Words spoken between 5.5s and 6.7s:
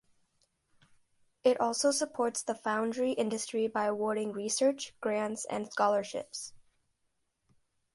scholarships.